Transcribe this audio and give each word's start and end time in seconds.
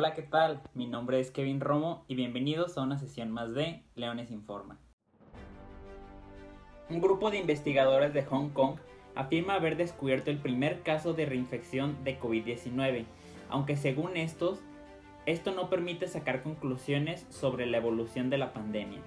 Hola, 0.00 0.14
¿qué 0.14 0.22
tal? 0.22 0.62
Mi 0.72 0.86
nombre 0.86 1.20
es 1.20 1.30
Kevin 1.30 1.60
Romo 1.60 2.06
y 2.08 2.14
bienvenidos 2.14 2.78
a 2.78 2.80
una 2.80 2.96
sesión 2.96 3.30
más 3.30 3.52
de 3.52 3.82
Leones 3.96 4.30
Informa. 4.30 4.80
Un 6.88 7.02
grupo 7.02 7.30
de 7.30 7.36
investigadores 7.36 8.14
de 8.14 8.22
Hong 8.22 8.48
Kong 8.48 8.76
afirma 9.14 9.56
haber 9.56 9.76
descubierto 9.76 10.30
el 10.30 10.38
primer 10.38 10.80
caso 10.80 11.12
de 11.12 11.26
reinfección 11.26 12.02
de 12.02 12.18
COVID-19, 12.18 13.04
aunque 13.50 13.76
según 13.76 14.16
estos, 14.16 14.60
esto 15.26 15.52
no 15.52 15.68
permite 15.68 16.08
sacar 16.08 16.42
conclusiones 16.42 17.26
sobre 17.28 17.66
la 17.66 17.76
evolución 17.76 18.30
de 18.30 18.38
la 18.38 18.54
pandemia. 18.54 19.00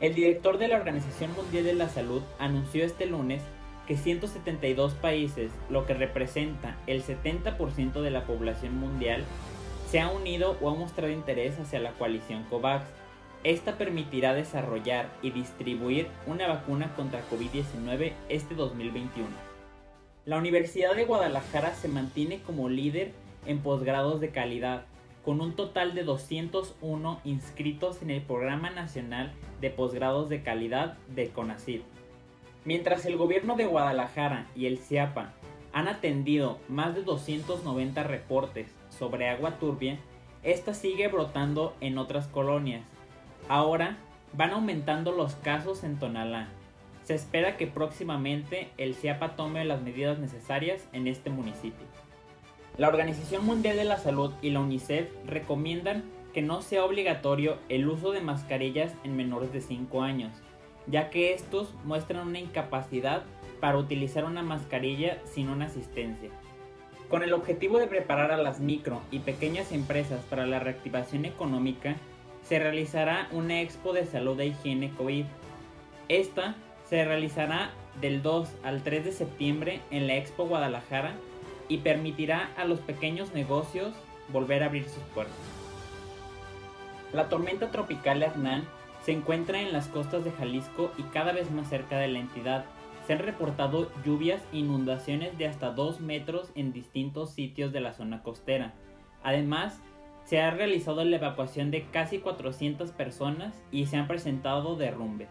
El 0.00 0.14
director 0.14 0.56
de 0.56 0.68
la 0.68 0.78
Organización 0.78 1.34
Mundial 1.34 1.64
de 1.64 1.74
la 1.74 1.90
Salud 1.90 2.22
anunció 2.38 2.82
este 2.82 3.04
lunes 3.04 3.42
que 3.86 3.98
172 3.98 4.94
países, 4.94 5.52
lo 5.68 5.84
que 5.84 5.92
representa 5.92 6.78
el 6.86 7.02
70% 7.02 8.00
de 8.00 8.10
la 8.10 8.24
población 8.24 8.74
mundial, 8.78 9.26
se 9.90 10.00
ha 10.00 10.10
unido 10.10 10.58
o 10.60 10.68
ha 10.68 10.74
mostrado 10.74 11.12
interés 11.12 11.58
hacia 11.58 11.80
la 11.80 11.92
coalición 11.92 12.44
COVAX. 12.44 12.84
Esta 13.42 13.78
permitirá 13.78 14.34
desarrollar 14.34 15.08
y 15.22 15.30
distribuir 15.30 16.08
una 16.26 16.46
vacuna 16.46 16.94
contra 16.94 17.22
COVID-19 17.30 18.12
este 18.28 18.54
2021. 18.54 19.28
La 20.26 20.36
Universidad 20.36 20.94
de 20.94 21.06
Guadalajara 21.06 21.74
se 21.74 21.88
mantiene 21.88 22.40
como 22.42 22.68
líder 22.68 23.12
en 23.46 23.60
posgrados 23.60 24.20
de 24.20 24.28
calidad, 24.28 24.84
con 25.24 25.40
un 25.40 25.54
total 25.54 25.94
de 25.94 26.04
201 26.04 27.20
inscritos 27.24 28.02
en 28.02 28.10
el 28.10 28.20
Programa 28.20 28.68
Nacional 28.70 29.32
de 29.62 29.70
Posgrados 29.70 30.28
de 30.28 30.42
Calidad 30.42 30.98
de 31.14 31.30
CONACYT. 31.30 31.82
Mientras 32.66 33.06
el 33.06 33.16
gobierno 33.16 33.56
de 33.56 33.64
Guadalajara 33.64 34.48
y 34.54 34.66
el 34.66 34.78
CIAPA 34.78 35.32
han 35.72 35.88
atendido 35.88 36.58
más 36.68 36.94
de 36.94 37.02
290 37.02 38.02
reportes 38.02 38.68
sobre 38.88 39.28
agua 39.28 39.58
turbia, 39.58 39.98
esta 40.42 40.74
sigue 40.74 41.08
brotando 41.08 41.74
en 41.80 41.98
otras 41.98 42.26
colonias. 42.26 42.82
Ahora 43.48 43.98
van 44.32 44.52
aumentando 44.52 45.12
los 45.12 45.34
casos 45.36 45.84
en 45.84 45.98
Tonalá. 45.98 46.48
Se 47.04 47.14
espera 47.14 47.56
que 47.56 47.66
próximamente 47.66 48.70
el 48.76 48.94
CIAPA 48.94 49.34
tome 49.36 49.64
las 49.64 49.80
medidas 49.80 50.18
necesarias 50.18 50.86
en 50.92 51.06
este 51.06 51.30
municipio. 51.30 51.86
La 52.76 52.88
Organización 52.88 53.44
Mundial 53.44 53.76
de 53.76 53.84
la 53.84 53.96
Salud 53.96 54.32
y 54.42 54.50
la 54.50 54.60
UNICEF 54.60 55.08
recomiendan 55.26 56.04
que 56.32 56.42
no 56.42 56.62
sea 56.62 56.84
obligatorio 56.84 57.56
el 57.68 57.88
uso 57.88 58.12
de 58.12 58.20
mascarillas 58.20 58.92
en 59.02 59.16
menores 59.16 59.52
de 59.52 59.60
5 59.60 60.02
años, 60.02 60.32
ya 60.90 61.10
que 61.10 61.34
estos 61.34 61.74
muestran 61.84 62.26
una 62.26 62.38
incapacidad 62.38 63.22
para 63.60 63.78
utilizar 63.78 64.24
una 64.24 64.42
mascarilla 64.42 65.18
sin 65.24 65.48
una 65.48 65.66
asistencia. 65.66 66.30
Con 67.08 67.22
el 67.22 67.32
objetivo 67.32 67.78
de 67.78 67.86
preparar 67.86 68.32
a 68.32 68.36
las 68.36 68.60
micro 68.60 69.00
y 69.10 69.20
pequeñas 69.20 69.72
empresas 69.72 70.24
para 70.28 70.46
la 70.46 70.58
reactivación 70.58 71.24
económica, 71.24 71.96
se 72.42 72.58
realizará 72.58 73.28
una 73.32 73.60
expo 73.60 73.92
de 73.92 74.06
salud 74.06 74.38
e 74.40 74.46
higiene 74.46 74.92
COVID. 74.92 75.24
Esta 76.08 76.54
se 76.88 77.04
realizará 77.04 77.70
del 78.00 78.22
2 78.22 78.48
al 78.62 78.82
3 78.82 79.04
de 79.04 79.12
septiembre 79.12 79.80
en 79.90 80.06
la 80.06 80.16
Expo 80.16 80.46
Guadalajara 80.46 81.14
y 81.68 81.78
permitirá 81.78 82.50
a 82.56 82.64
los 82.64 82.80
pequeños 82.80 83.34
negocios 83.34 83.92
volver 84.32 84.62
a 84.62 84.66
abrir 84.66 84.84
sus 84.84 85.02
puertas. 85.14 85.36
La 87.12 87.28
tormenta 87.28 87.70
tropical 87.70 88.22
Hernán 88.22 88.64
se 89.08 89.14
encuentra 89.14 89.62
en 89.62 89.72
las 89.72 89.88
costas 89.88 90.22
de 90.22 90.32
Jalisco 90.32 90.92
y 90.98 91.02
cada 91.04 91.32
vez 91.32 91.50
más 91.50 91.70
cerca 91.70 91.96
de 91.96 92.08
la 92.08 92.18
entidad. 92.18 92.66
Se 93.06 93.14
han 93.14 93.20
reportado 93.20 93.90
lluvias 94.04 94.42
e 94.52 94.58
inundaciones 94.58 95.38
de 95.38 95.46
hasta 95.46 95.70
2 95.70 96.02
metros 96.02 96.52
en 96.54 96.74
distintos 96.74 97.30
sitios 97.30 97.72
de 97.72 97.80
la 97.80 97.94
zona 97.94 98.22
costera. 98.22 98.74
Además, 99.22 99.80
se 100.24 100.42
ha 100.42 100.50
realizado 100.50 101.02
la 101.04 101.16
evacuación 101.16 101.70
de 101.70 101.86
casi 101.86 102.18
400 102.18 102.90
personas 102.92 103.58
y 103.70 103.86
se 103.86 103.96
han 103.96 104.08
presentado 104.08 104.76
derrumbes. 104.76 105.30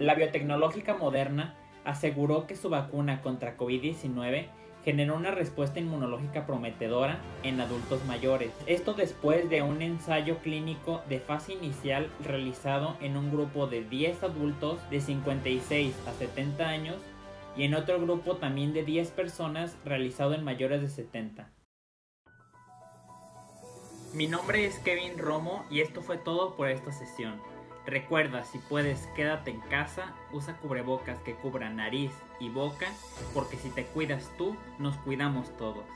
La 0.00 0.16
biotecnológica 0.16 0.94
moderna 0.94 1.54
aseguró 1.84 2.48
que 2.48 2.56
su 2.56 2.68
vacuna 2.68 3.22
contra 3.22 3.56
COVID-19 3.56 4.48
generó 4.84 5.16
una 5.16 5.30
respuesta 5.30 5.80
inmunológica 5.80 6.46
prometedora 6.46 7.18
en 7.42 7.60
adultos 7.60 8.04
mayores. 8.06 8.52
Esto 8.66 8.94
después 8.94 9.48
de 9.50 9.62
un 9.62 9.82
ensayo 9.82 10.38
clínico 10.38 11.02
de 11.08 11.20
fase 11.20 11.52
inicial 11.54 12.10
realizado 12.24 12.96
en 13.00 13.16
un 13.16 13.30
grupo 13.30 13.66
de 13.66 13.84
10 13.84 14.22
adultos 14.22 14.78
de 14.90 15.00
56 15.00 15.94
a 16.06 16.12
70 16.12 16.68
años 16.68 16.96
y 17.56 17.64
en 17.64 17.74
otro 17.74 18.00
grupo 18.00 18.36
también 18.36 18.72
de 18.72 18.84
10 18.84 19.10
personas 19.10 19.76
realizado 19.84 20.34
en 20.34 20.44
mayores 20.44 20.80
de 20.80 20.88
70. 20.88 21.50
Mi 24.14 24.26
nombre 24.26 24.64
es 24.64 24.78
Kevin 24.78 25.18
Romo 25.18 25.66
y 25.70 25.80
esto 25.80 26.00
fue 26.00 26.16
todo 26.16 26.56
por 26.56 26.68
esta 26.68 26.92
sesión. 26.92 27.38
Recuerda, 27.88 28.44
si 28.44 28.58
puedes, 28.58 29.06
quédate 29.16 29.50
en 29.50 29.60
casa, 29.60 30.12
usa 30.30 30.58
cubrebocas 30.58 31.18
que 31.20 31.34
cubran 31.34 31.76
nariz 31.76 32.12
y 32.38 32.50
boca, 32.50 32.86
porque 33.32 33.56
si 33.56 33.70
te 33.70 33.86
cuidas 33.86 34.30
tú, 34.36 34.54
nos 34.78 34.98
cuidamos 34.98 35.56
todos. 35.56 35.86